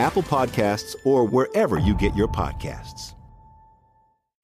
Apple 0.00 0.22
Podcasts, 0.22 0.96
or 1.04 1.24
wherever 1.24 1.78
you 1.78 1.94
get 1.94 2.16
your 2.16 2.28
podcasts. 2.28 3.14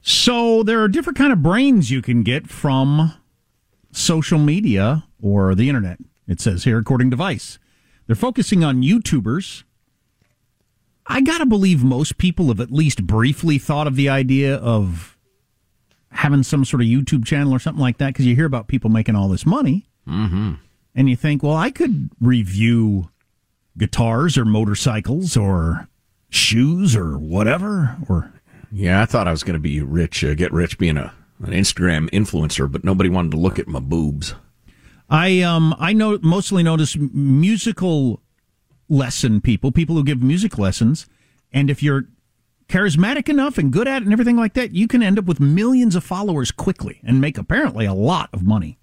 So 0.03 0.63
there 0.63 0.81
are 0.83 0.89
different 0.89 1.19
kind 1.19 1.33
of 1.33 1.43
brains 1.43 1.91
you 1.91 2.01
can 2.01 2.23
get 2.23 2.49
from 2.49 3.13
social 3.91 4.39
media 4.39 5.05
or 5.21 5.55
the 5.55 5.69
internet. 5.69 5.99
It 6.29 6.41
says 6.41 6.65
here, 6.65 6.79
according 6.79 7.11
to 7.11 7.17
Vice, 7.17 7.59
they're 8.07 8.15
focusing 8.15 8.63
on 8.63 8.83
YouTubers. 8.83 9.65
I 11.07 11.21
gotta 11.23 11.47
believe 11.47 11.83
most 11.83 12.19
people 12.19 12.49
have 12.49 12.61
at 12.61 12.71
least 12.71 13.07
briefly 13.07 13.59
thought 13.59 13.87
of 13.87 13.97
the 13.97 14.09
idea 14.09 14.57
of 14.57 15.17
having 16.11 16.43
some 16.43 16.65
sort 16.65 16.83
of 16.83 16.87
YouTube 16.87 17.25
channel 17.25 17.53
or 17.53 17.59
something 17.59 17.83
like 17.83 17.99
that 17.99 18.09
because 18.09 18.27
you 18.27 18.37
hear 18.37 18.47
about 18.47 18.69
people 18.69 18.91
making 18.91 19.17
all 19.17 19.29
this 19.29 19.47
money. 19.47 19.89
Mm-hmm. 20.07 20.55
And 20.95 21.11
you 21.11 21.17
think, 21.17 21.43
well, 21.43 21.57
I 21.57 21.71
could 21.71 22.11
review 22.21 23.11
guitars 23.77 24.39
or 24.39 24.45
motorcycles 24.45 25.37
or 25.37 25.89
shoes 26.29 26.97
or 26.97 27.19
whatever. 27.19 27.97
Or 28.09 28.33
yeah, 28.73 29.03
I 29.03 29.07
thought 29.07 29.29
I 29.29 29.33
was 29.33 29.43
going 29.43 29.55
to 29.55 29.61
be 29.61 29.81
rich, 29.81 30.25
uh, 30.25 30.35
get 30.35 30.53
rich 30.53 30.79
being 30.79 30.97
a 30.97 31.13
an 31.43 31.53
Instagram 31.53 32.09
influencer, 32.11 32.71
but 32.71 32.83
nobody 32.83 33.11
wanted 33.11 33.33
to 33.33 33.37
look 33.37 33.59
at 33.59 33.69
my 33.69 33.81
boobs. 33.81 34.35
I 35.09 35.43
um 35.43 35.75
I 35.79 35.93
know 35.93 36.19
mostly 36.23 36.63
notice 36.63 36.97
musical 36.97 38.23
lesson 38.89 39.41
people, 39.41 39.73
people 39.73 39.97
who 39.97 40.05
give 40.05 40.23
music 40.23 40.59
lessons, 40.59 41.07
and 41.53 41.71
if 41.71 41.83
you're 41.83 42.09
charismatic 42.69 43.29
enough 43.29 43.59
and 43.59 43.73
good 43.73 43.87
at 43.87 44.03
it 44.03 44.05
and 44.05 44.13
everything 44.13 44.37
like 44.37 44.55
that, 44.55 44.73
you 44.73 44.89
can 44.89 45.03
end 45.03 45.19
up 45.19 45.27
with 45.27 45.39
millions 45.39 45.95
of 45.95 46.03
followers 46.03 46.51
quickly 46.51 47.01
and 47.05 47.21
make 47.21 47.39
apparently 47.39 47.87
a 47.87 47.95
lot 47.95 48.29
of 48.33 48.43
money. 48.43 48.79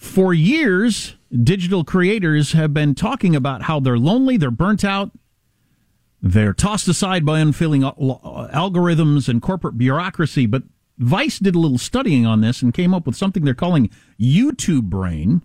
For 0.00 0.32
years, 0.32 1.16
digital 1.30 1.84
creators 1.84 2.52
have 2.52 2.72
been 2.72 2.94
talking 2.94 3.36
about 3.36 3.64
how 3.64 3.80
they're 3.80 3.98
lonely, 3.98 4.38
they're 4.38 4.50
burnt 4.50 4.82
out, 4.82 5.10
they're 6.22 6.54
tossed 6.54 6.88
aside 6.88 7.26
by 7.26 7.38
unfeeling 7.38 7.82
algorithms 7.82 9.28
and 9.28 9.42
corporate 9.42 9.76
bureaucracy. 9.76 10.46
But 10.46 10.62
Vice 10.96 11.38
did 11.38 11.54
a 11.54 11.58
little 11.58 11.76
studying 11.76 12.24
on 12.24 12.40
this 12.40 12.62
and 12.62 12.72
came 12.72 12.94
up 12.94 13.06
with 13.06 13.14
something 13.14 13.44
they're 13.44 13.52
calling 13.52 13.90
YouTube 14.18 14.84
brain, 14.84 15.42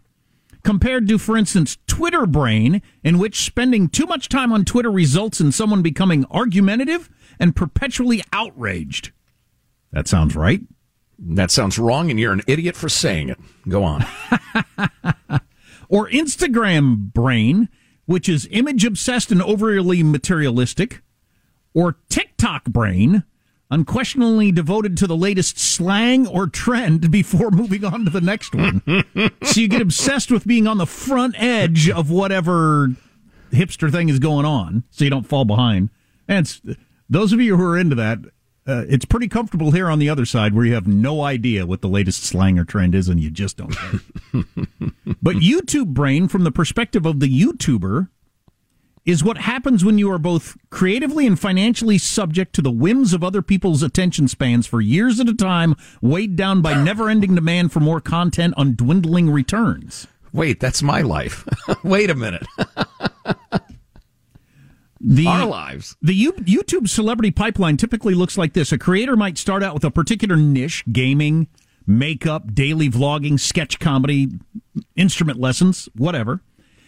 compared 0.64 1.10
to, 1.10 1.18
for 1.18 1.36
instance, 1.36 1.78
Twitter 1.86 2.26
brain, 2.26 2.82
in 3.04 3.20
which 3.20 3.44
spending 3.44 3.90
too 3.90 4.06
much 4.06 4.30
time 4.30 4.54
on 4.54 4.64
Twitter 4.64 4.90
results 4.90 5.42
in 5.42 5.52
someone 5.52 5.82
becoming 5.82 6.24
argumentative 6.32 7.10
and 7.40 7.58
perpetually 7.58 8.24
outraged. 8.32 9.12
That 9.92 10.08
sounds 10.08 10.34
right. 10.34 10.62
That 11.18 11.52
sounds 11.52 11.80
wrong, 11.80 12.10
and 12.10 12.20
you're 12.20 12.34
an 12.34 12.42
idiot 12.48 12.76
for 12.76 12.90
saying 12.90 13.30
it. 13.30 13.40
Go 13.68 13.84
on. 13.84 14.06
or 15.90 16.10
Instagram 16.10 17.14
brain, 17.14 17.70
which 18.06 18.28
is 18.28 18.48
image 18.52 18.86
obsessed 18.86 19.32
and 19.32 19.42
overly 19.42 20.04
materialistic. 20.04 21.02
Or 21.74 21.98
TikTok 22.10 22.66
brain, 22.66 23.24
unquestionably 23.70 24.52
devoted 24.52 24.98
to 24.98 25.08
the 25.08 25.16
latest 25.16 25.58
slang 25.58 26.28
or 26.28 26.48
trend 26.48 27.12
before 27.12 27.52
moving 27.52 27.84
on 27.84 28.06
to 28.06 28.12
the 28.12 28.22
next 28.22 28.54
one. 28.56 28.82
so 29.44 29.60
you 29.60 29.68
get 29.68 29.82
obsessed 29.82 30.32
with 30.32 30.46
being 30.46 30.68
on 30.68 30.78
the 30.78 30.86
front 30.86 31.36
edge 31.38 31.90
of 31.90 32.10
whatever 32.10 32.90
hipster 33.52 33.92
thing 33.92 34.10
is 34.10 34.20
going 34.20 34.46
on 34.46 34.84
so 34.90 35.04
you 35.04 35.10
don't 35.10 35.28
fall 35.28 35.46
behind. 35.46 35.90
And 36.28 36.78
those 37.10 37.34
of 37.34 37.42
you 37.42 37.58
who 37.58 37.64
are 37.64 37.78
into 37.78 37.96
that, 37.96 38.20
uh, 38.68 38.84
it's 38.90 39.06
pretty 39.06 39.28
comfortable 39.28 39.72
here 39.72 39.90
on 39.90 40.00
the 40.00 40.10
other 40.10 40.26
side 40.26 40.54
where 40.54 40.66
you 40.66 40.74
have 40.74 40.88
no 40.88 41.22
idea 41.22 41.66
what 41.66 41.82
the 41.82 41.88
latest 41.88 42.24
slang 42.24 42.58
or 42.58 42.66
trend 42.66 42.96
is 42.96 43.08
and 43.08 43.20
you 43.20 43.30
just 43.30 43.58
don't 43.58 43.76
care. 43.76 44.00
but 45.22 45.36
YouTube 45.36 45.88
brain, 45.88 46.28
from 46.28 46.44
the 46.44 46.52
perspective 46.52 47.06
of 47.06 47.20
the 47.20 47.28
YouTuber, 47.28 48.10
is 49.06 49.24
what 49.24 49.38
happens 49.38 49.86
when 49.86 50.00
you 50.00 50.12
are 50.12 50.18
both 50.18 50.58
creatively 50.72 51.28
and 51.28 51.40
financially 51.40 52.00
subject 52.00 52.54
to 52.56 52.62
the 52.62 52.72
whims 52.72 53.14
of 53.14 53.24
other 53.24 53.44
people's 53.44 53.84
attention 53.84 54.28
spans 54.28 54.66
for 54.66 54.82
years 54.82 55.20
at 55.20 55.30
a 55.30 55.34
time, 55.36 55.76
weighed 56.02 56.36
down 56.36 56.62
by 56.62 56.74
never 56.84 57.08
ending 57.08 57.36
demand 57.36 57.72
for 57.72 57.80
more 57.80 58.02
content 58.02 58.54
on 58.58 58.76
dwindling 58.76 59.30
returns. 59.30 60.08
Wait, 60.34 60.60
that's 60.60 60.82
my 60.82 61.02
life. 61.02 61.48
Wait 61.84 62.10
a 62.10 62.16
minute. 62.16 62.46
The, 65.08 65.28
Our 65.28 65.46
lives. 65.46 65.96
The 66.02 66.16
U- 66.16 66.34
YouTube 66.34 66.90
celebrity 66.90 67.30
pipeline 67.30 67.78
typically 67.78 68.16
looks 68.16 68.40
like 68.40 68.54
this. 68.54 68.72
A 68.72 68.78
creator 68.80 69.16
might 69.16 69.38
start 69.38 69.62
out 69.62 69.76
with 69.76 69.84
a 69.84 69.92
particular 69.92 70.36
niche, 70.36 70.84
gaming, 70.92 71.48
makeup, 71.86 72.56
daily 72.56 72.90
vlogging, 72.90 73.40
sketch 73.40 73.80
comedy, 73.80 74.30
instrument 74.96 75.40
lessons, 75.40 75.88
whatever. 75.96 76.42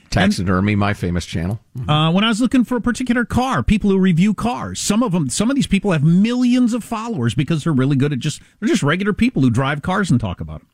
Taxidermy, 0.09 0.74
and, 0.74 0.80
my 0.80 0.95
famous 0.95 1.27
channel. 1.27 1.59
Uh, 1.88 2.12
when 2.12 2.24
I 2.24 2.30
was 2.30 2.41
looking 2.41 2.63
for 2.63 2.75
a 2.75 2.81
particular 2.81 3.24
car, 3.24 3.62
people 3.62 3.91
who 3.91 4.00
review 4.00 4.33
cars, 4.33 4.80
some 4.80 5.03
of 5.03 5.12
them, 5.12 5.30
some 5.30 5.51
of 5.51 5.56
these 5.56 5.68
people 5.68 5.91
have 5.91 6.03
millions 6.03 6.74
of 6.74 6.83
followers 6.83 7.36
because 7.36 7.63
they're 7.63 7.74
really 7.74 7.97
good 7.97 8.13
at 8.13 8.19
just 8.19 8.41
they're 8.59 8.69
just 8.69 8.81
regular 8.81 9.13
people 9.13 9.44
who 9.44 9.51
drive 9.51 9.83
cars 9.83 10.09
and 10.09 10.19
talk 10.19 10.41
about 10.41 10.62
them. 10.62 10.69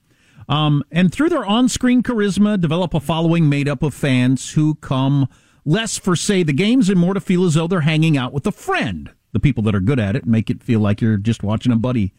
Um, 0.48 0.84
and 0.92 1.12
through 1.12 1.30
their 1.30 1.46
on-screen 1.46 2.04
charisma, 2.04 2.60
develop 2.60 2.94
a 2.94 3.00
following 3.00 3.50
made 3.50 3.68
up 3.68 3.82
of 3.82 3.94
fans 3.94 4.52
who 4.52 4.76
come 4.76 5.28
less 5.66 5.98
for 5.98 6.16
say 6.16 6.44
the 6.44 6.54
games 6.54 6.90
and 6.90 7.00
more 7.00 7.14
to 7.14 7.20
feel 7.22 7.46
as 7.46 7.54
though 7.54 7.68
they're 7.68 7.82
hanging 7.82 8.18
out 8.18 8.34
with 8.34 8.46
a 8.48 8.52
friend. 8.52 9.12
The 9.32 9.40
people 9.40 9.64
that 9.64 9.76
are 9.76 9.80
good 9.80 10.00
at 10.00 10.16
it 10.16 10.26
make 10.26 10.50
it 10.50 10.64
feel 10.64 10.80
like 10.80 11.02
you're 11.02 11.18
just 11.18 11.44
watching 11.44 11.72
a 11.72 11.78
buddy 11.78 12.14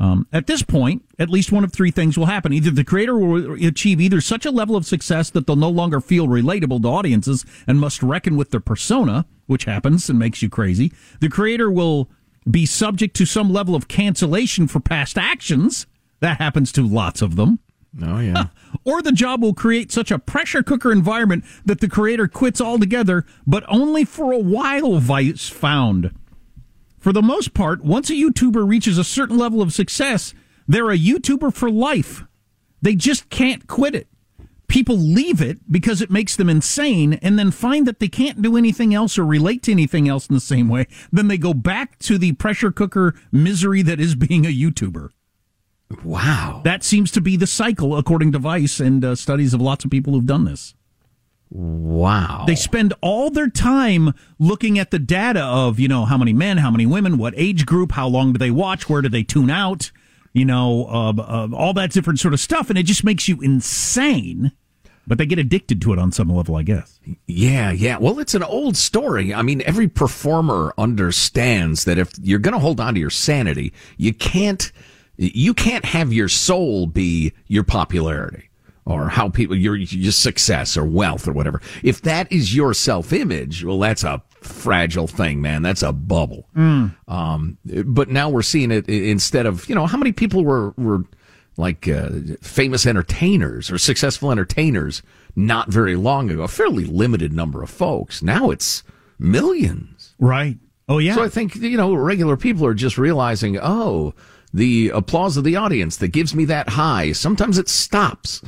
Um, 0.00 0.28
at 0.32 0.46
this 0.46 0.62
point, 0.62 1.02
at 1.18 1.28
least 1.28 1.50
one 1.50 1.64
of 1.64 1.72
three 1.72 1.90
things 1.90 2.16
will 2.16 2.26
happen. 2.26 2.52
Either 2.52 2.70
the 2.70 2.84
creator 2.84 3.18
will 3.18 3.54
achieve 3.66 4.00
either 4.00 4.20
such 4.20 4.46
a 4.46 4.52
level 4.52 4.76
of 4.76 4.86
success 4.86 5.28
that 5.30 5.46
they'll 5.46 5.56
no 5.56 5.68
longer 5.68 6.00
feel 6.00 6.28
relatable 6.28 6.82
to 6.82 6.88
audiences 6.88 7.44
and 7.66 7.80
must 7.80 8.00
reckon 8.00 8.36
with 8.36 8.52
their 8.52 8.60
persona, 8.60 9.26
which 9.46 9.64
happens 9.64 10.08
and 10.08 10.16
makes 10.16 10.40
you 10.40 10.48
crazy. 10.48 10.92
The 11.20 11.28
creator 11.28 11.68
will 11.68 12.08
be 12.48 12.64
subject 12.64 13.16
to 13.16 13.26
some 13.26 13.52
level 13.52 13.74
of 13.74 13.88
cancellation 13.88 14.68
for 14.68 14.78
past 14.78 15.18
actions. 15.18 15.88
That 16.20 16.38
happens 16.38 16.70
to 16.72 16.86
lots 16.86 17.20
of 17.20 17.34
them. 17.34 17.58
Oh, 18.02 18.18
yeah. 18.20 18.48
or 18.84 19.02
the 19.02 19.12
job 19.12 19.42
will 19.42 19.54
create 19.54 19.90
such 19.90 20.10
a 20.10 20.18
pressure 20.18 20.62
cooker 20.62 20.92
environment 20.92 21.44
that 21.64 21.80
the 21.80 21.88
creator 21.88 22.28
quits 22.28 22.60
altogether, 22.60 23.24
but 23.46 23.64
only 23.68 24.04
for 24.04 24.32
a 24.32 24.38
while, 24.38 24.98
Vice 24.98 25.48
found. 25.48 26.14
For 26.98 27.12
the 27.12 27.22
most 27.22 27.54
part, 27.54 27.82
once 27.82 28.10
a 28.10 28.14
YouTuber 28.14 28.68
reaches 28.68 28.98
a 28.98 29.04
certain 29.04 29.38
level 29.38 29.62
of 29.62 29.72
success, 29.72 30.34
they're 30.66 30.90
a 30.90 30.98
YouTuber 30.98 31.54
for 31.54 31.70
life. 31.70 32.24
They 32.82 32.94
just 32.94 33.30
can't 33.30 33.66
quit 33.66 33.94
it. 33.94 34.08
People 34.68 34.98
leave 34.98 35.40
it 35.40 35.58
because 35.72 36.02
it 36.02 36.10
makes 36.10 36.36
them 36.36 36.50
insane 36.50 37.14
and 37.14 37.38
then 37.38 37.50
find 37.50 37.86
that 37.86 38.00
they 38.00 38.08
can't 38.08 38.42
do 38.42 38.54
anything 38.56 38.92
else 38.92 39.18
or 39.18 39.24
relate 39.24 39.62
to 39.62 39.72
anything 39.72 40.08
else 40.08 40.26
in 40.28 40.34
the 40.34 40.40
same 40.40 40.68
way. 40.68 40.86
Then 41.10 41.28
they 41.28 41.38
go 41.38 41.54
back 41.54 41.98
to 42.00 42.18
the 42.18 42.32
pressure 42.32 42.70
cooker 42.70 43.14
misery 43.32 43.80
that 43.82 43.98
is 43.98 44.14
being 44.14 44.44
a 44.44 44.54
YouTuber. 44.54 45.08
Wow. 46.04 46.60
That 46.64 46.84
seems 46.84 47.10
to 47.12 47.20
be 47.20 47.36
the 47.36 47.46
cycle, 47.46 47.96
according 47.96 48.32
to 48.32 48.38
Vice 48.38 48.78
and 48.80 49.04
uh, 49.04 49.14
studies 49.14 49.54
of 49.54 49.60
lots 49.60 49.84
of 49.84 49.90
people 49.90 50.12
who've 50.12 50.26
done 50.26 50.44
this. 50.44 50.74
Wow. 51.50 52.44
They 52.46 52.56
spend 52.56 52.92
all 53.00 53.30
their 53.30 53.48
time 53.48 54.12
looking 54.38 54.78
at 54.78 54.90
the 54.90 54.98
data 54.98 55.40
of, 55.40 55.80
you 55.80 55.88
know, 55.88 56.04
how 56.04 56.18
many 56.18 56.34
men, 56.34 56.58
how 56.58 56.70
many 56.70 56.84
women, 56.84 57.16
what 57.16 57.32
age 57.36 57.64
group, 57.64 57.92
how 57.92 58.06
long 58.06 58.34
do 58.34 58.38
they 58.38 58.50
watch, 58.50 58.88
where 58.88 59.00
do 59.00 59.08
they 59.08 59.22
tune 59.22 59.48
out, 59.48 59.90
you 60.34 60.44
know, 60.44 60.84
uh, 60.88 61.12
uh, 61.16 61.48
all 61.54 61.72
that 61.72 61.90
different 61.90 62.20
sort 62.20 62.34
of 62.34 62.40
stuff. 62.40 62.68
And 62.68 62.78
it 62.78 62.82
just 62.82 63.02
makes 63.02 63.28
you 63.28 63.40
insane. 63.40 64.52
But 65.06 65.16
they 65.16 65.24
get 65.24 65.38
addicted 65.38 65.80
to 65.80 65.94
it 65.94 65.98
on 65.98 66.12
some 66.12 66.28
level, 66.28 66.54
I 66.54 66.62
guess. 66.62 67.00
Yeah, 67.26 67.70
yeah. 67.70 67.96
Well, 67.96 68.18
it's 68.18 68.34
an 68.34 68.42
old 68.42 68.76
story. 68.76 69.32
I 69.32 69.40
mean, 69.40 69.62
every 69.64 69.88
performer 69.88 70.74
understands 70.76 71.84
that 71.86 71.96
if 71.96 72.12
you're 72.20 72.38
going 72.40 72.52
to 72.52 72.58
hold 72.58 72.78
on 72.78 72.92
to 72.92 73.00
your 73.00 73.08
sanity, 73.08 73.72
you 73.96 74.12
can't, 74.12 74.70
you 75.18 75.52
can't 75.52 75.84
have 75.84 76.12
your 76.12 76.28
soul 76.28 76.86
be 76.86 77.32
your 77.46 77.64
popularity 77.64 78.48
or 78.88 79.08
how 79.08 79.28
people 79.28 79.54
your 79.54 79.76
your 79.76 80.12
success 80.12 80.76
or 80.76 80.84
wealth 80.84 81.28
or 81.28 81.32
whatever. 81.32 81.60
If 81.82 82.02
that 82.02 82.32
is 82.32 82.56
your 82.56 82.72
self 82.72 83.12
image, 83.12 83.62
well, 83.64 83.78
that's 83.78 84.02
a 84.02 84.22
fragile 84.40 85.06
thing, 85.06 85.42
man. 85.42 85.62
That's 85.62 85.82
a 85.82 85.92
bubble. 85.92 86.48
Mm. 86.56 86.96
Um, 87.06 87.58
but 87.84 88.08
now 88.08 88.30
we're 88.30 88.42
seeing 88.42 88.70
it 88.70 88.88
instead 88.88 89.44
of 89.44 89.68
you 89.68 89.74
know 89.74 89.86
how 89.86 89.98
many 89.98 90.12
people 90.12 90.44
were 90.44 90.70
were 90.78 91.04
like 91.58 91.86
uh, 91.86 92.10
famous 92.40 92.86
entertainers 92.86 93.70
or 93.70 93.76
successful 93.76 94.30
entertainers 94.32 95.02
not 95.36 95.68
very 95.68 95.96
long 95.96 96.30
ago. 96.30 96.42
A 96.42 96.48
fairly 96.48 96.84
limited 96.84 97.32
number 97.32 97.62
of 97.62 97.68
folks. 97.68 98.22
Now 98.22 98.50
it's 98.50 98.84
millions. 99.18 100.14
Right. 100.18 100.56
Oh 100.88 100.98
yeah. 100.98 101.14
So 101.14 101.22
I 101.22 101.28
think 101.28 101.56
you 101.56 101.76
know 101.76 101.94
regular 101.94 102.38
people 102.38 102.64
are 102.64 102.74
just 102.74 102.96
realizing, 102.96 103.58
oh, 103.60 104.14
the 104.52 104.90
applause 104.90 105.36
of 105.36 105.44
the 105.44 105.56
audience 105.56 105.96
that 105.96 106.08
gives 106.08 106.34
me 106.34 106.44
that 106.46 106.70
high. 106.70 107.12
Sometimes 107.12 107.58
it 107.58 107.68
stops. 107.68 108.42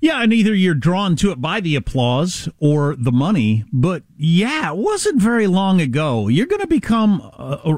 Yeah, 0.00 0.22
and 0.22 0.32
either 0.32 0.54
you're 0.54 0.74
drawn 0.74 1.16
to 1.16 1.30
it 1.30 1.40
by 1.40 1.60
the 1.60 1.74
applause 1.74 2.48
or 2.58 2.94
the 2.96 3.12
money. 3.12 3.64
But 3.72 4.02
yeah, 4.16 4.70
it 4.70 4.76
wasn't 4.76 5.20
very 5.20 5.46
long 5.46 5.80
ago. 5.80 6.28
You're 6.28 6.46
going 6.46 6.60
to 6.60 6.66
become 6.66 7.22
uh, 7.22 7.58
uh, 7.64 7.76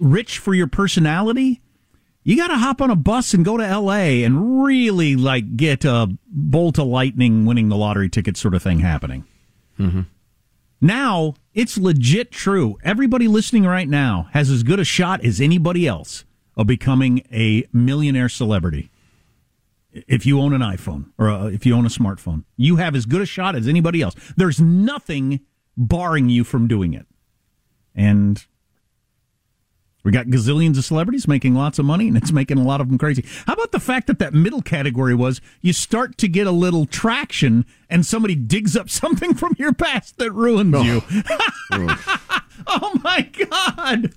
rich 0.00 0.38
for 0.38 0.54
your 0.54 0.66
personality. 0.66 1.62
You 2.24 2.36
got 2.36 2.48
to 2.48 2.56
hop 2.56 2.80
on 2.80 2.90
a 2.90 2.96
bus 2.96 3.32
and 3.32 3.44
go 3.44 3.56
to 3.56 3.64
L.A. 3.64 4.24
and 4.24 4.64
really 4.64 5.16
like 5.16 5.56
get 5.56 5.84
a 5.84 6.08
bolt 6.26 6.78
of 6.78 6.86
lightning, 6.86 7.46
winning 7.46 7.68
the 7.68 7.76
lottery 7.76 8.08
ticket 8.08 8.36
sort 8.36 8.54
of 8.54 8.62
thing 8.62 8.80
happening. 8.80 9.24
Mm-hmm. 9.78 10.02
Now 10.80 11.34
it's 11.54 11.78
legit 11.78 12.32
true. 12.32 12.76
Everybody 12.82 13.28
listening 13.28 13.64
right 13.64 13.88
now 13.88 14.28
has 14.32 14.50
as 14.50 14.62
good 14.62 14.80
a 14.80 14.84
shot 14.84 15.24
as 15.24 15.40
anybody 15.40 15.86
else 15.86 16.24
of 16.56 16.66
becoming 16.66 17.26
a 17.32 17.64
millionaire 17.72 18.28
celebrity 18.28 18.90
if 19.92 20.24
you 20.24 20.40
own 20.40 20.52
an 20.52 20.60
iPhone 20.62 21.10
or 21.18 21.28
uh, 21.28 21.46
if 21.46 21.66
you 21.66 21.74
own 21.74 21.86
a 21.86 21.90
smartphone. 21.90 22.44
You 22.56 22.76
have 22.76 22.94
as 22.94 23.06
good 23.06 23.20
a 23.20 23.26
shot 23.26 23.54
as 23.56 23.68
anybody 23.68 24.02
else. 24.02 24.14
There's 24.36 24.60
nothing 24.60 25.40
barring 25.76 26.28
you 26.28 26.44
from 26.44 26.68
doing 26.68 26.94
it. 26.94 27.06
And 27.94 28.44
we 30.04 30.10
got 30.10 30.26
gazillions 30.26 30.78
of 30.78 30.84
celebrities 30.84 31.28
making 31.28 31.54
lots 31.54 31.78
of 31.78 31.84
money, 31.84 32.08
and 32.08 32.16
it's 32.16 32.32
making 32.32 32.58
a 32.58 32.64
lot 32.64 32.80
of 32.80 32.88
them 32.88 32.98
crazy. 32.98 33.24
How 33.46 33.52
about 33.52 33.70
the 33.70 33.78
fact 33.78 34.08
that 34.08 34.18
that 34.18 34.34
middle 34.34 34.62
category 34.62 35.14
was 35.14 35.40
you 35.60 35.72
start 35.72 36.18
to 36.18 36.28
get 36.28 36.46
a 36.46 36.50
little 36.50 36.86
traction, 36.86 37.64
and 37.88 38.04
somebody 38.04 38.34
digs 38.34 38.76
up 38.76 38.90
something 38.90 39.34
from 39.34 39.54
your 39.58 39.72
past 39.72 40.18
that 40.18 40.32
ruins 40.32 40.74
oh. 40.76 40.82
you? 40.82 41.02
oh 42.66 43.00
my 43.04 43.22
God! 43.50 44.14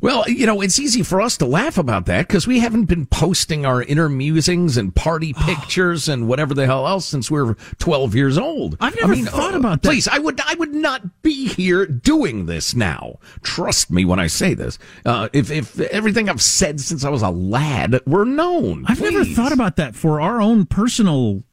Well, 0.00 0.28
you 0.28 0.46
know, 0.46 0.60
it's 0.60 0.78
easy 0.78 1.02
for 1.02 1.20
us 1.20 1.36
to 1.38 1.46
laugh 1.46 1.78
about 1.78 2.06
that 2.06 2.28
because 2.28 2.46
we 2.46 2.60
haven't 2.60 2.84
been 2.84 3.06
posting 3.06 3.64
our 3.64 3.82
inner 3.82 4.08
musings 4.08 4.76
and 4.76 4.94
party 4.94 5.32
pictures 5.32 6.08
and 6.08 6.28
whatever 6.28 6.54
the 6.54 6.66
hell 6.66 6.86
else 6.86 7.06
since 7.06 7.30
we 7.30 7.42
were 7.42 7.54
12 7.78 8.14
years 8.14 8.38
old. 8.38 8.76
I've 8.80 8.96
never 8.96 9.12
I 9.12 9.16
mean, 9.16 9.26
thought 9.26 9.54
uh, 9.54 9.58
about 9.58 9.82
that. 9.82 9.88
Please, 9.88 10.08
I 10.08 10.18
would, 10.18 10.40
I 10.40 10.54
would 10.54 10.74
not 10.74 11.22
be 11.22 11.48
here 11.48 11.86
doing 11.86 12.46
this 12.46 12.74
now. 12.74 13.18
Trust 13.42 13.90
me 13.90 14.04
when 14.04 14.18
I 14.18 14.26
say 14.26 14.54
this. 14.54 14.78
Uh, 15.04 15.28
if, 15.32 15.50
if 15.50 15.80
everything 15.80 16.28
I've 16.28 16.42
said 16.42 16.80
since 16.80 17.04
I 17.04 17.08
was 17.08 17.22
a 17.22 17.30
lad 17.30 18.00
were 18.06 18.24
known. 18.24 18.84
I've 18.86 18.98
please. 18.98 19.12
never 19.12 19.24
thought 19.24 19.52
about 19.52 19.76
that 19.76 19.94
for 19.94 20.20
our 20.20 20.40
own 20.40 20.66
personal 20.66 21.44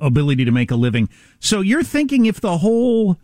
ability 0.00 0.44
to 0.44 0.52
make 0.52 0.70
a 0.70 0.76
living. 0.76 1.08
So 1.40 1.60
you're 1.60 1.82
thinking 1.82 2.26
if 2.26 2.40
the 2.40 2.58
whole 2.58 3.18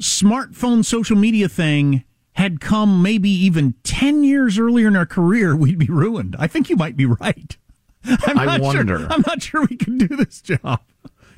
smartphone 0.00 0.84
social 0.84 1.16
media 1.16 1.48
thing 1.48 2.04
had 2.34 2.60
come 2.60 3.02
maybe 3.02 3.30
even 3.30 3.74
10 3.84 4.24
years 4.24 4.58
earlier 4.58 4.88
in 4.88 4.96
our 4.96 5.06
career, 5.06 5.54
we'd 5.54 5.78
be 5.78 5.86
ruined. 5.86 6.36
I 6.38 6.46
think 6.46 6.70
you 6.70 6.76
might 6.76 6.96
be 6.96 7.06
right. 7.06 7.56
I'm 8.04 8.38
I 8.38 8.58
wonder. 8.58 8.98
Sure, 8.98 9.08
I'm 9.08 9.22
not 9.26 9.42
sure 9.42 9.66
we 9.66 9.76
can 9.76 9.98
do 9.98 10.08
this 10.08 10.40
job. 10.40 10.80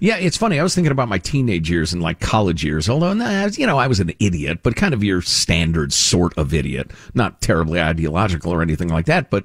Yeah, 0.01 0.17
it's 0.17 0.37
funny. 0.37 0.59
I 0.59 0.63
was 0.63 0.75
thinking 0.75 0.93
about 0.93 1.09
my 1.09 1.19
teenage 1.19 1.71
years 1.71 1.93
and 1.93 2.03
like 2.03 2.21
college 2.21 2.65
years. 2.65 2.89
Although, 2.89 3.13
you 3.13 3.67
know, 3.67 3.79
I 3.79 3.87
was 3.87 4.01
an 4.01 4.13
idiot, 4.19 4.61
but 4.63 4.77
kind 4.77 4.93
of 4.93 5.05
your 5.05 5.23
standard 5.23 5.93
sort 5.93 6.37
of 6.37 6.53
idiot. 6.53 6.91
Not 7.15 7.41
terribly 7.41 7.81
ideological 7.81 8.53
or 8.53 8.61
anything 8.61 8.89
like 8.89 9.07
that. 9.07 9.31
But, 9.31 9.45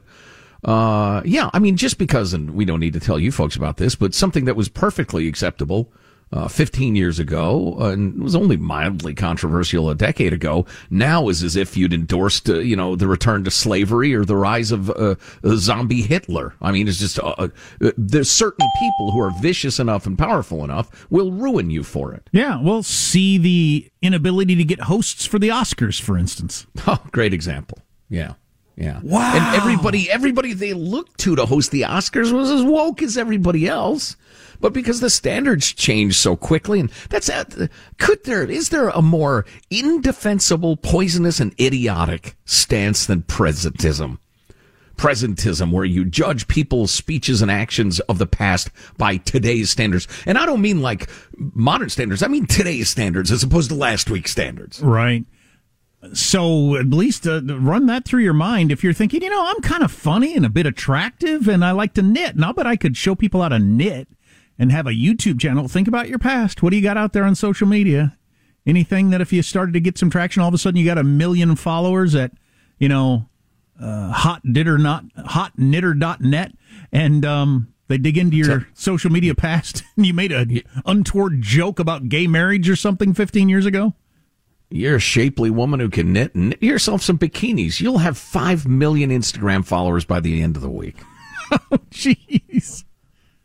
uh, 0.63 1.21
yeah, 1.23 1.49
I 1.53 1.59
mean, 1.59 1.77
just 1.77 1.97
because, 1.97 2.33
and 2.33 2.51
we 2.51 2.65
don't 2.65 2.79
need 2.79 2.93
to 2.93 2.99
tell 2.99 3.19
you 3.19 3.31
folks 3.31 3.55
about 3.55 3.77
this, 3.77 3.95
but 3.95 4.13
something 4.13 4.45
that 4.45 4.55
was 4.55 4.69
perfectly 4.69 5.27
acceptable 5.27 5.91
uh, 6.31 6.47
15 6.47 6.95
years 6.95 7.19
ago, 7.19 7.75
uh, 7.79 7.89
and 7.89 8.21
was 8.21 8.35
only 8.35 8.57
mildly 8.57 9.15
controversial 9.15 9.89
a 9.89 9.95
decade 9.95 10.33
ago, 10.33 10.65
now 10.89 11.27
is 11.29 11.43
as 11.43 11.55
if 11.55 11.75
you'd 11.75 11.93
endorsed, 11.93 12.49
uh, 12.49 12.59
you 12.59 12.75
know, 12.75 12.95
the 12.95 13.07
return 13.07 13.43
to 13.43 13.51
slavery 13.51 14.13
or 14.13 14.25
the 14.25 14.35
rise 14.35 14.71
of 14.71 14.89
uh, 14.91 15.15
zombie 15.55 16.01
Hitler. 16.01 16.53
I 16.61 16.71
mean, 16.71 16.87
it's 16.87 16.99
just 16.99 17.19
uh, 17.19 17.35
uh, 17.37 17.47
there's 17.97 18.29
certain 18.29 18.67
people 18.79 19.11
who 19.11 19.21
are 19.21 19.31
vicious 19.41 19.79
enough 19.79 20.05
and 20.05 20.17
powerful 20.17 20.63
enough 20.63 21.07
will 21.09 21.31
ruin 21.31 21.69
you 21.69 21.83
for 21.83 22.13
it. 22.13 22.29
Yeah, 22.31 22.61
well, 22.61 22.83
see 22.83 23.37
the 23.37 23.89
inability 24.01 24.55
to 24.55 24.63
get 24.63 24.81
hosts 24.81 25.25
for 25.25 25.39
the 25.39 25.49
Oscars, 25.49 25.99
for 25.99 26.17
instance. 26.17 26.65
Oh, 26.87 26.97
great 27.11 27.33
example. 27.33 27.77
Yeah. 28.09 28.33
Yeah. 28.79 28.99
Wow. 29.03 29.33
And 29.35 29.55
everybody, 29.55 30.09
everybody 30.09 30.53
they 30.53 30.73
looked 30.73 31.19
to 31.19 31.35
to 31.35 31.45
host 31.45 31.71
the 31.71 31.81
Oscars 31.81 32.31
was 32.31 32.49
as 32.49 32.63
woke 32.63 33.01
as 33.03 33.17
everybody 33.17 33.67
else 33.67 34.15
but 34.59 34.73
because 34.73 34.99
the 34.99 35.09
standards 35.09 35.71
change 35.71 36.17
so 36.17 36.35
quickly. 36.35 36.79
And 36.79 36.91
that's, 37.09 37.29
uh, 37.29 37.67
could 37.97 38.23
there, 38.25 38.43
is 38.43 38.69
there 38.69 38.89
a 38.89 39.01
more 39.01 39.45
indefensible, 39.69 40.77
poisonous, 40.77 41.39
and 41.39 41.53
idiotic 41.59 42.35
stance 42.45 43.05
than 43.05 43.23
presentism? 43.23 44.19
presentism 44.97 45.71
where 45.71 45.85
you 45.85 46.03
judge 46.03 46.45
people's 46.49 46.91
speeches 46.91 47.41
and 47.41 47.49
actions 47.49 48.01
of 48.01 48.17
the 48.17 48.25
past 48.25 48.69
by 48.97 49.15
today's 49.15 49.69
standards. 49.69 50.09
And 50.25 50.37
I 50.37 50.45
don't 50.45 50.59
mean 50.59 50.81
like 50.81 51.09
modern 51.37 51.87
standards. 51.87 52.21
I 52.21 52.27
mean 52.27 52.45
today's 52.45 52.89
standards 52.89 53.31
as 53.31 53.41
opposed 53.41 53.69
to 53.69 53.75
last 53.75 54.09
week's 54.09 54.31
standards. 54.31 54.81
Right. 54.81 55.23
So 56.13 56.77
at 56.77 56.87
least 56.87 57.27
uh, 57.27 57.41
run 57.43 57.85
that 57.87 58.05
through 58.05 58.23
your 58.23 58.33
mind. 58.33 58.71
If 58.71 58.83
you're 58.83 58.93
thinking, 58.93 59.21
you 59.21 59.29
know, 59.29 59.45
I'm 59.45 59.61
kind 59.61 59.83
of 59.83 59.91
funny 59.91 60.35
and 60.35 60.45
a 60.45 60.49
bit 60.49 60.65
attractive 60.65 61.47
and 61.47 61.63
I 61.63 61.71
like 61.71 61.93
to 61.95 62.01
knit. 62.01 62.37
Now, 62.37 62.53
but 62.53 62.65
I 62.65 62.77
could 62.77 62.95
show 62.95 63.15
people 63.15 63.41
how 63.41 63.49
to 63.49 63.59
knit 63.59 64.07
and 64.57 64.71
have 64.71 64.87
a 64.87 64.91
YouTube 64.91 65.39
channel. 65.39 65.67
Think 65.67 65.87
about 65.87 66.09
your 66.09 66.19
past. 66.19 66.63
What 66.63 66.69
do 66.69 66.77
you 66.77 66.83
got 66.83 66.97
out 66.97 67.13
there 67.13 67.25
on 67.25 67.35
social 67.35 67.67
media? 67.67 68.17
Anything 68.65 69.09
that 69.09 69.19
if 69.19 69.33
you 69.33 69.41
started 69.41 69.73
to 69.73 69.79
get 69.81 69.97
some 69.97 70.09
traction, 70.09 70.41
all 70.41 70.47
of 70.47 70.53
a 70.53 70.57
sudden 70.57 70.79
you 70.79 70.85
got 70.85 70.97
a 70.97 71.03
million 71.03 71.55
followers 71.55 72.15
at, 72.15 72.31
you 72.77 72.87
know, 72.87 73.27
uh, 73.81 74.11
hot 74.11 74.41
knitter 74.43 74.77
not 74.77 75.05
hotknitter.net 75.15 76.51
and 76.91 77.25
um, 77.25 77.73
they 77.87 77.97
dig 77.97 78.17
into 78.17 78.35
your 78.35 78.45
so, 78.45 78.65
social 78.73 79.11
media 79.11 79.33
past 79.33 79.83
and 79.97 80.05
you 80.05 80.13
made 80.13 80.31
a 80.31 80.45
untoward 80.85 81.41
joke 81.41 81.79
about 81.79 82.09
gay 82.09 82.27
marriage 82.27 82.69
or 82.69 82.75
something 82.75 83.13
15 83.13 83.49
years 83.49 83.65
ago? 83.65 83.93
You're 84.71 84.97
a 84.97 84.99
shapely 84.99 85.49
woman 85.49 85.79
who 85.79 85.89
can 85.89 86.13
knit. 86.13 86.35
And 86.35 86.49
knit 86.49 86.61
yourself 86.61 87.01
some 87.01 87.17
bikinis. 87.17 87.81
You'll 87.81 87.99
have 87.99 88.17
five 88.17 88.67
million 88.67 89.09
Instagram 89.09 89.65
followers 89.65 90.05
by 90.05 90.19
the 90.19 90.41
end 90.41 90.55
of 90.55 90.61
the 90.61 90.69
week. 90.69 90.97
Jeez. 91.91 92.83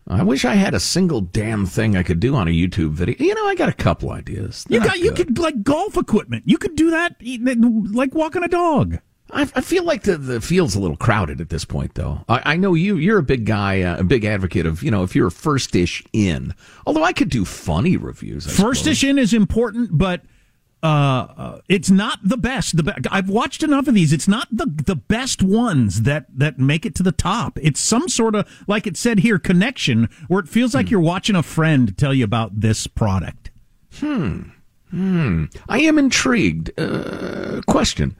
I 0.06 0.22
wish 0.22 0.44
I 0.44 0.54
had 0.54 0.74
a 0.74 0.80
single 0.80 1.22
damn 1.22 1.64
thing 1.64 1.96
I 1.96 2.02
could 2.02 2.20
do 2.20 2.34
on 2.34 2.46
a 2.46 2.50
YouTube 2.50 2.90
video. 2.90 3.16
You 3.18 3.34
know, 3.34 3.46
I 3.46 3.54
got 3.54 3.70
a 3.70 3.74
couple 3.74 4.10
ideas. 4.10 4.66
You 4.68 4.80
got 4.80 4.98
you 4.98 5.12
good. 5.12 5.28
could 5.28 5.38
like 5.38 5.62
golf 5.62 5.96
equipment. 5.96 6.44
You 6.46 6.58
could 6.58 6.76
do 6.76 6.90
that 6.90 7.16
like 7.22 8.14
walking 8.14 8.44
a 8.44 8.48
dog. 8.48 8.98
I, 9.30 9.42
I 9.54 9.60
feel 9.62 9.84
like 9.84 10.02
the, 10.02 10.18
the 10.18 10.40
field's 10.42 10.74
a 10.74 10.80
little 10.80 10.98
crowded 10.98 11.40
at 11.40 11.48
this 11.48 11.64
point, 11.64 11.94
though. 11.94 12.22
I, 12.28 12.52
I 12.52 12.56
know 12.56 12.74
you, 12.74 12.96
you're 12.96 13.18
a 13.18 13.22
big 13.22 13.46
guy, 13.46 13.80
uh, 13.80 14.00
a 14.00 14.04
big 14.04 14.26
advocate 14.26 14.66
of, 14.66 14.82
you 14.82 14.90
know, 14.90 15.02
if 15.02 15.16
you're 15.16 15.30
first 15.30 15.74
ish 15.74 16.04
in. 16.12 16.54
Although 16.86 17.02
I 17.04 17.14
could 17.14 17.30
do 17.30 17.46
funny 17.46 17.96
reviews. 17.96 18.46
I 18.46 18.50
first 18.50 18.86
ish 18.86 19.02
in 19.02 19.18
is 19.18 19.32
important, 19.32 19.96
but 19.96 20.20
uh, 20.84 20.86
uh, 20.86 21.58
it's 21.66 21.90
not 21.90 22.18
the 22.22 22.36
best. 22.36 22.76
The 22.76 22.82
be- 22.82 22.92
I've 23.10 23.30
watched 23.30 23.62
enough 23.62 23.88
of 23.88 23.94
these. 23.94 24.12
It's 24.12 24.28
not 24.28 24.48
the 24.50 24.66
the 24.66 24.96
best 24.96 25.42
ones 25.42 26.02
that 26.02 26.26
that 26.36 26.58
make 26.58 26.84
it 26.84 26.94
to 26.96 27.02
the 27.02 27.10
top. 27.10 27.58
It's 27.62 27.80
some 27.80 28.06
sort 28.06 28.34
of 28.34 28.46
like 28.68 28.86
it 28.86 28.98
said 28.98 29.20
here 29.20 29.38
connection 29.38 30.10
where 30.28 30.40
it 30.40 30.48
feels 30.48 30.74
like 30.74 30.90
you're 30.90 31.00
watching 31.00 31.36
a 31.36 31.42
friend 31.42 31.96
tell 31.96 32.12
you 32.12 32.24
about 32.24 32.60
this 32.60 32.86
product. 32.86 33.50
Hmm. 33.94 34.42
Hmm. 34.90 35.46
I 35.70 35.80
am 35.80 35.98
intrigued. 35.98 36.78
Uh, 36.78 37.62
question. 37.66 38.14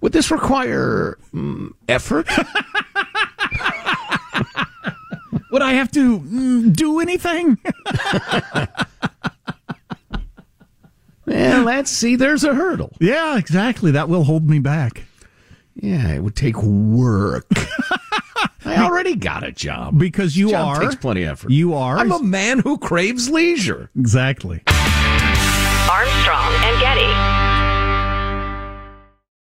Would 0.00 0.12
this 0.12 0.30
require 0.30 1.18
mm, 1.34 1.72
effort? 1.88 2.28
Would 5.50 5.62
I 5.62 5.72
have 5.72 5.90
to 5.92 6.20
mm, 6.20 6.72
do 6.72 7.00
anything? 7.00 7.58
well, 11.64 11.74
let's 11.76 11.90
see. 11.90 12.16
There's 12.16 12.44
a 12.44 12.54
hurdle. 12.54 12.92
yeah, 13.00 13.36
exactly. 13.38 13.90
That 13.92 14.08
will 14.08 14.24
hold 14.24 14.48
me 14.48 14.58
back 14.58 15.04
Yeah, 15.74 16.12
it 16.14 16.20
would 16.22 16.36
take 16.36 16.62
work. 16.62 17.46
I 18.66 18.76
already 18.78 19.14
got 19.16 19.44
a 19.44 19.52
job. 19.52 19.98
because 19.98 20.36
you 20.36 20.50
Job 20.50 20.76
are 20.78 20.80
takes 20.82 20.94
plenty 20.96 21.22
of 21.24 21.32
effort. 21.32 21.50
You 21.50 21.74
are 21.74 21.98
I'm 21.98 22.10
a 22.12 22.22
man 22.22 22.58
who 22.60 22.78
craves 22.78 23.28
leisure. 23.28 23.90
exactly. 23.98 24.62
Armstrong 25.90 26.43